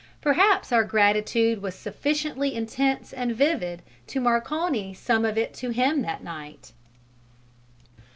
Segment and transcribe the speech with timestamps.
[0.19, 6.01] Perhaps our gratitude was sufficiently intense and vivid to "Marconi" some of it to him
[6.01, 6.71] that night.